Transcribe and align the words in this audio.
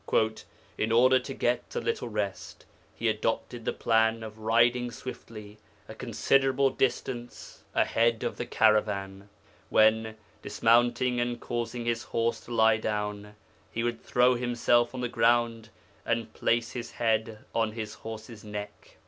'In 0.79 0.91
order 0.91 1.19
to 1.19 1.31
get 1.35 1.75
a 1.75 1.79
little 1.79 2.09
rest, 2.09 2.65
he 2.95 3.07
adopted 3.07 3.65
the 3.65 3.71
plan 3.71 4.23
of 4.23 4.39
riding 4.39 4.89
swiftly 4.89 5.59
a 5.87 5.93
considerable 5.93 6.71
distance 6.71 7.63
ahead 7.75 8.23
of 8.23 8.37
the 8.37 8.47
caravan, 8.47 9.29
when, 9.69 10.17
dismounting 10.41 11.19
and 11.19 11.39
causing 11.39 11.85
his 11.85 12.01
horse 12.05 12.39
to 12.39 12.51
lie 12.51 12.77
down, 12.77 13.35
he 13.71 13.83
would 13.83 14.01
throw 14.01 14.33
himself 14.33 14.95
on 14.95 15.01
the 15.01 15.07
ground 15.07 15.69
and 16.03 16.33
place 16.33 16.71
his 16.71 16.93
head 16.93 17.45
on 17.53 17.73
his 17.73 17.93
horse's 17.93 18.43
neck. 18.43 18.97